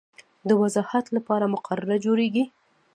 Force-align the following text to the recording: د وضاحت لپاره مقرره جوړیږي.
د 0.47 0.49
وضاحت 0.61 1.05
لپاره 1.15 1.51
مقرره 1.53 1.97
جوړیږي. 2.05 2.43